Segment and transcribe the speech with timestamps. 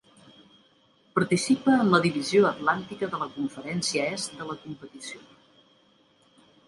[1.17, 5.23] Participa en la Divisió Atlàntica de la Conferència Est de la competició.